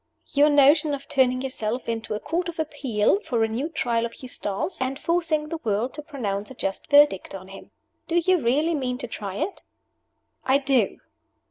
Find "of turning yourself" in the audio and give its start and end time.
0.95-1.87